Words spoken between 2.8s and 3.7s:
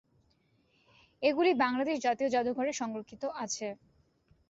সংরক্ষিত আছে।